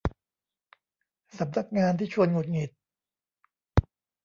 [1.37, 2.71] สำนักงานที่ชวนหงุดหงิด